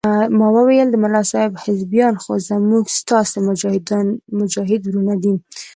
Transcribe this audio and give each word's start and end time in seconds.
ما 0.37 0.47
وويل 0.55 0.87
ملا 1.03 1.21
صاحب 1.31 1.51
حزبيان 1.63 2.13
خو 2.21 2.33
زموږ 2.49 2.85
ستاسې 2.99 3.37
مجاهد 4.47 4.81
ورونه 4.85 5.13
دي. 5.23 5.33